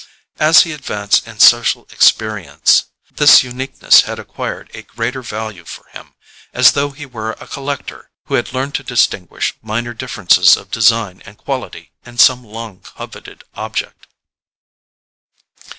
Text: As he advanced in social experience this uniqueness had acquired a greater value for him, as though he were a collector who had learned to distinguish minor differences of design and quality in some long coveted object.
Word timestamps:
As 0.39 0.63
he 0.63 0.71
advanced 0.73 1.27
in 1.27 1.37
social 1.39 1.85
experience 1.91 2.85
this 3.11 3.43
uniqueness 3.43 4.01
had 4.01 4.17
acquired 4.17 4.71
a 4.75 4.81
greater 4.81 5.21
value 5.21 5.63
for 5.63 5.85
him, 5.89 6.15
as 6.53 6.71
though 6.71 6.89
he 6.89 7.05
were 7.05 7.33
a 7.33 7.45
collector 7.45 8.09
who 8.25 8.33
had 8.33 8.51
learned 8.51 8.73
to 8.73 8.83
distinguish 8.83 9.53
minor 9.61 9.93
differences 9.93 10.57
of 10.57 10.71
design 10.71 11.21
and 11.23 11.37
quality 11.37 11.91
in 12.03 12.17
some 12.17 12.43
long 12.43 12.79
coveted 12.79 13.43
object. 13.53 14.07